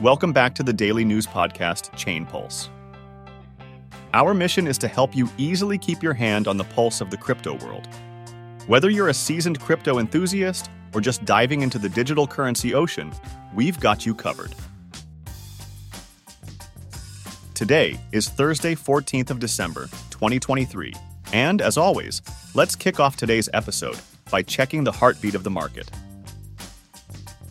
[0.00, 2.68] Welcome back to the daily news podcast, Chain Pulse.
[4.12, 7.16] Our mission is to help you easily keep your hand on the pulse of the
[7.16, 7.86] crypto world.
[8.66, 13.12] Whether you're a seasoned crypto enthusiast or just diving into the digital currency ocean,
[13.54, 14.52] we've got you covered.
[17.54, 20.92] Today is Thursday, 14th of December, 2023,
[21.32, 22.20] and as always,
[22.54, 25.88] let's kick off today's episode by checking the heartbeat of the market.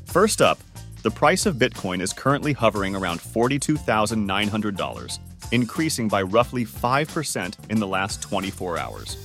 [0.08, 0.60] First up,
[1.04, 5.20] the price of Bitcoin is currently hovering around $42,900,
[5.52, 9.18] increasing by roughly 5% in the last 24 hours.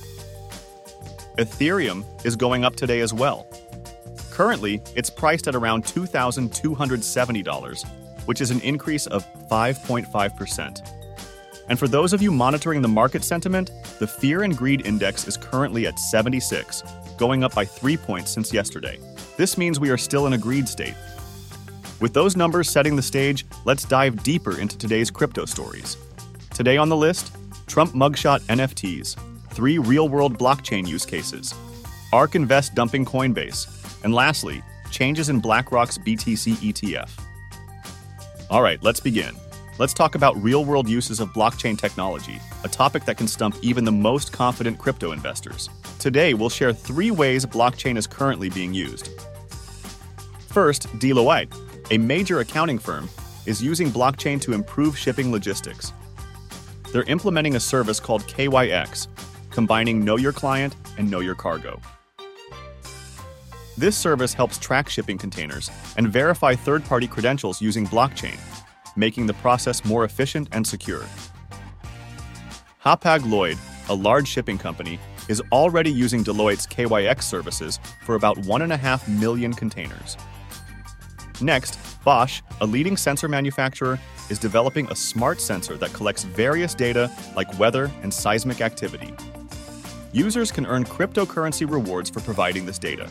[1.37, 3.47] Ethereum is going up today as well.
[4.31, 7.85] Currently, it's priced at around $2,270,
[8.25, 10.81] which is an increase of 5.5%.
[11.69, 15.37] And for those of you monitoring the market sentiment, the Fear and Greed Index is
[15.37, 16.83] currently at 76,
[17.17, 18.99] going up by three points since yesterday.
[19.37, 20.95] This means we are still in a greed state.
[21.99, 25.97] With those numbers setting the stage, let's dive deeper into today's crypto stories.
[26.53, 27.35] Today on the list
[27.67, 29.17] Trump mugshot NFTs,
[29.49, 31.53] three real world blockchain use cases,
[32.13, 37.09] ARK Invest dumping Coinbase, and lastly, changes in BlackRock's BTC ETF.
[38.49, 39.35] All right, let's begin.
[39.77, 43.83] Let's talk about real world uses of blockchain technology, a topic that can stump even
[43.83, 45.69] the most confident crypto investors.
[45.99, 49.09] Today, we'll share three ways blockchain is currently being used.
[50.47, 51.53] First, Deloitte,
[51.91, 53.09] a major accounting firm,
[53.45, 55.93] is using blockchain to improve shipping logistics.
[56.91, 59.07] They're implementing a service called KYX,
[59.49, 61.81] combining Know Your Client and Know Your Cargo.
[63.77, 68.37] This service helps track shipping containers and verify third party credentials using blockchain,
[68.95, 71.05] making the process more efficient and secure.
[72.83, 73.57] Hapag Lloyd,
[73.87, 80.17] a large shipping company, is already using Deloitte's KYX services for about 1.5 million containers.
[81.41, 83.97] Next, Bosch, a leading sensor manufacturer,
[84.29, 89.13] is developing a smart sensor that collects various data like weather and seismic activity.
[90.11, 93.09] Users can earn cryptocurrency rewards for providing this data.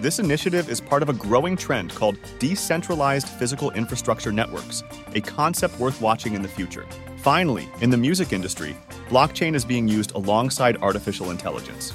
[0.00, 4.84] This initiative is part of a growing trend called decentralized physical infrastructure networks,
[5.16, 6.86] a concept worth watching in the future.
[7.16, 8.76] Finally, in the music industry,
[9.08, 11.92] blockchain is being used alongside artificial intelligence.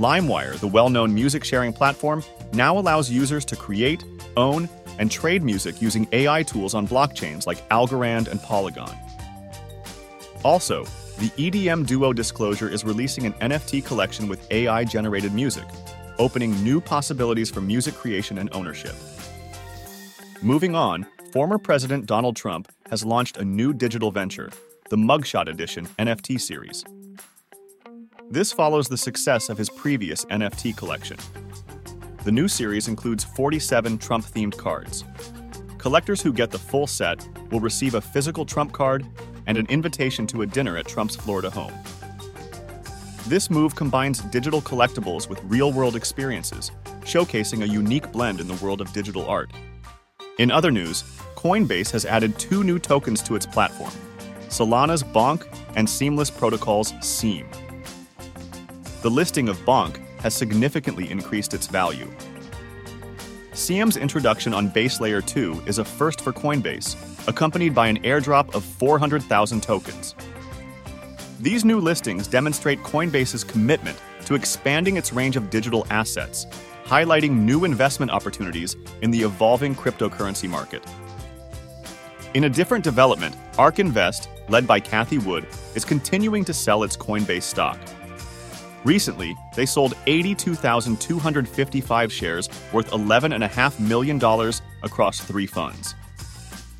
[0.00, 2.24] LimeWire, the well known music sharing platform,
[2.54, 4.02] now allows users to create,
[4.36, 4.66] own,
[4.98, 8.96] and trade music using AI tools on blockchains like Algorand and Polygon.
[10.42, 10.84] Also,
[11.18, 15.66] the EDM Duo Disclosure is releasing an NFT collection with AI generated music,
[16.18, 18.94] opening new possibilities for music creation and ownership.
[20.40, 24.50] Moving on, former President Donald Trump has launched a new digital venture,
[24.88, 26.86] the Mugshot Edition NFT series.
[28.32, 31.16] This follows the success of his previous NFT collection.
[32.22, 35.02] The new series includes 47 Trump themed cards.
[35.78, 39.04] Collectors who get the full set will receive a physical Trump card
[39.48, 41.72] and an invitation to a dinner at Trump's Florida home.
[43.26, 46.70] This move combines digital collectibles with real world experiences,
[47.00, 49.50] showcasing a unique blend in the world of digital art.
[50.38, 51.02] In other news,
[51.34, 53.90] Coinbase has added two new tokens to its platform
[54.48, 57.48] Solana's Bonk and Seamless Protocol's Seam
[59.02, 62.10] the listing of Bonk has significantly increased its value.
[63.52, 66.96] Seam's introduction on Base Layer 2 is a first for Coinbase,
[67.26, 70.14] accompanied by an airdrop of 400,000 tokens.
[71.40, 76.46] These new listings demonstrate Coinbase's commitment to expanding its range of digital assets,
[76.84, 80.84] highlighting new investment opportunities in the evolving cryptocurrency market.
[82.34, 86.96] In a different development, ARK Invest, led by Cathie Wood, is continuing to sell its
[86.96, 87.78] Coinbase stock.
[88.84, 94.18] Recently, they sold 82,255 shares worth $11.5 million
[94.82, 95.94] across three funds.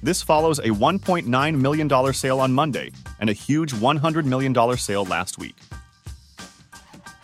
[0.03, 5.37] This follows a $1.9 million sale on Monday and a huge $100 million sale last
[5.39, 5.57] week.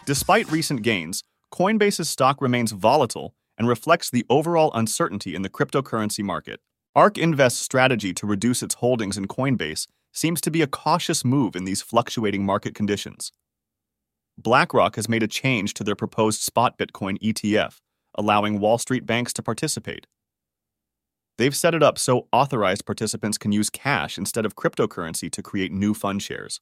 [0.04, 1.22] Despite recent gains,
[1.53, 6.60] Coinbase's stock remains volatile and reflects the overall uncertainty in the cryptocurrency market.
[6.95, 11.56] ARK Invest's strategy to reduce its holdings in Coinbase seems to be a cautious move
[11.56, 13.33] in these fluctuating market conditions.
[14.38, 17.78] BlackRock has made a change to their proposed spot Bitcoin ETF,
[18.15, 20.06] allowing Wall Street banks to participate.
[21.38, 25.72] They've set it up so authorized participants can use cash instead of cryptocurrency to create
[25.72, 26.60] new fund shares.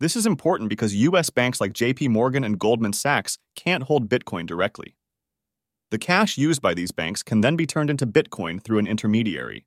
[0.00, 4.46] This is important because US banks like JP Morgan and Goldman Sachs can't hold Bitcoin
[4.46, 4.96] directly.
[5.90, 9.66] The cash used by these banks can then be turned into Bitcoin through an intermediary.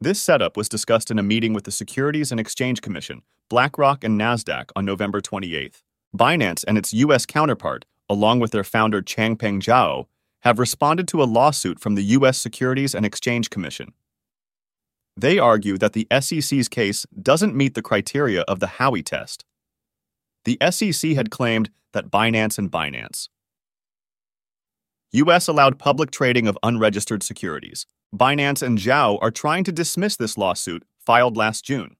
[0.00, 4.20] This setup was discussed in a meeting with the Securities and Exchange Commission, BlackRock, and
[4.20, 5.82] NASDAQ on November 28th.
[6.16, 7.26] Binance and its U.S.
[7.26, 10.06] counterpart, along with their founder Changpeng Zhao,
[10.40, 12.38] have responded to a lawsuit from the U.S.
[12.38, 13.92] Securities and Exchange Commission.
[15.16, 19.44] They argue that the SEC's case doesn't meet the criteria of the Howey test.
[20.44, 23.28] The SEC had claimed that Binance and Binance.
[25.12, 25.48] U.S.
[25.48, 27.86] allowed public trading of unregistered securities.
[28.14, 31.96] Binance and Zhao are trying to dismiss this lawsuit filed last June.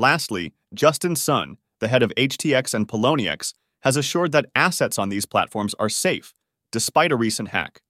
[0.00, 3.52] Lastly, Justin Sun, the head of HTX and Poloniex,
[3.82, 6.32] has assured that assets on these platforms are safe,
[6.72, 7.82] despite a recent hack.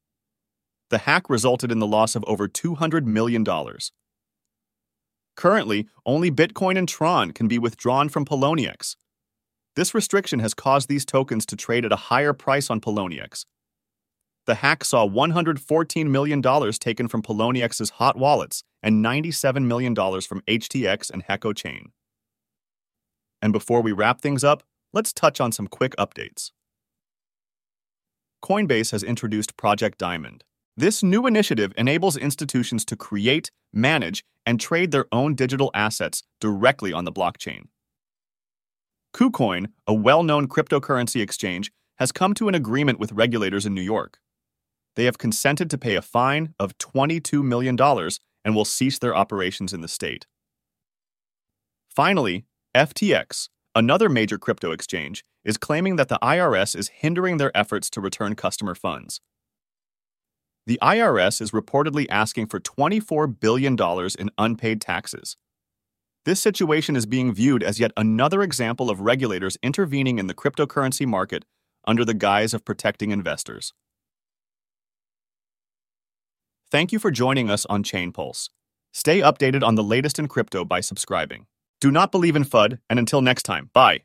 [0.89, 3.47] The hack resulted in the loss of over $200 million.
[5.37, 8.97] Currently, only Bitcoin and Tron can be withdrawn from Poloniex.
[9.77, 13.45] This restriction has caused these tokens to trade at a higher price on Poloniex.
[14.47, 16.43] The hack saw $114 million
[16.73, 21.93] taken from Poloniex's hot wallets and $97 million from HTX and Heco Chain.
[23.43, 26.51] And before we wrap things up, let's touch on some quick updates.
[28.45, 30.45] Coinbase has introduced Project Diamond.
[30.77, 36.93] This new initiative enables institutions to create, manage, and trade their own digital assets directly
[36.93, 37.65] on the blockchain.
[39.15, 43.83] KuCoin, a well known cryptocurrency exchange, has come to an agreement with regulators in New
[43.83, 44.19] York.
[44.97, 47.77] They have consented to pay a fine of $22 million
[48.45, 50.27] and will cease their operations in the state.
[51.89, 57.91] Finally, FTX, another major crypto exchange, is claiming that the IRS is hindering their efforts
[57.91, 59.21] to return customer funds.
[60.67, 63.77] The IRS is reportedly asking for $24 billion
[64.21, 65.37] in unpaid taxes.
[66.25, 71.07] This situation is being viewed as yet another example of regulators intervening in the cryptocurrency
[71.07, 71.45] market
[71.89, 73.73] under the guise of protecting investors.
[76.71, 78.51] Thank you for joining us on Chain Pulse.
[78.93, 81.47] Stay updated on the latest in crypto by subscribing.
[81.81, 84.03] Do not believe in FUD, and until next time, bye.